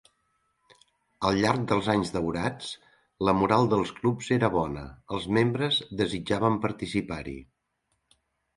Al 1.27 1.35
llarg 1.43 1.67
dels 1.71 1.89
anys 1.93 2.11
daurats, 2.15 2.71
la 3.29 3.35
moral 3.41 3.69
dels 3.75 3.93
clubs 3.99 4.31
era 4.39 4.51
bona, 4.57 4.87
els 5.19 5.31
membres 5.39 5.81
desitjaven 6.03 6.61
participar-hi. 6.67 7.39